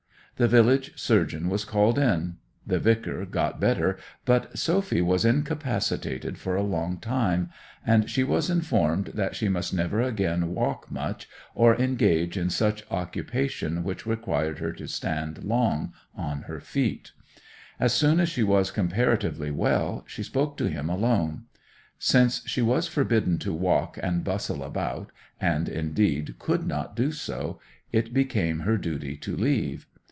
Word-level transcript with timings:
The 0.37 0.47
village 0.47 0.93
surgeon 0.99 1.49
was 1.49 1.63
called 1.63 1.99
in; 1.99 2.37
the 2.65 2.79
vicar 2.79 3.27
got 3.27 3.59
better, 3.61 3.99
but 4.25 4.57
Sophy 4.57 4.99
was 4.99 5.23
incapacitated 5.23 6.39
for 6.39 6.55
a 6.55 6.63
long 6.63 6.97
time; 6.97 7.51
and 7.85 8.09
she 8.09 8.23
was 8.23 8.49
informed 8.49 9.11
that 9.13 9.35
she 9.35 9.47
must 9.49 9.71
never 9.71 10.01
again 10.01 10.55
walk 10.55 10.89
much 10.89 11.29
or 11.53 11.79
engage 11.79 12.37
in 12.37 12.49
any 12.61 12.81
occupation 12.89 13.83
which 13.83 14.07
required 14.07 14.57
her 14.57 14.71
to 14.73 14.87
stand 14.87 15.43
long 15.43 15.93
on 16.15 16.41
her 16.43 16.59
feet. 16.59 17.11
As 17.79 17.93
soon 17.93 18.19
as 18.19 18.27
she 18.29 18.41
was 18.41 18.71
comparatively 18.71 19.51
well 19.51 20.03
she 20.07 20.23
spoke 20.23 20.57
to 20.57 20.69
him 20.69 20.89
alone. 20.89 21.43
Since 21.99 22.47
she 22.47 22.63
was 22.63 22.87
forbidden 22.87 23.37
to 23.39 23.53
walk 23.53 23.99
and 24.01 24.23
bustle 24.23 24.63
about, 24.63 25.11
and, 25.39 25.69
indeed, 25.69 26.39
could 26.39 26.65
not 26.65 26.95
do 26.95 27.11
so, 27.11 27.59
it 27.91 28.11
became 28.11 28.61
her 28.61 28.77
duty 28.79 29.15
to 29.17 29.35
leave. 29.35 29.85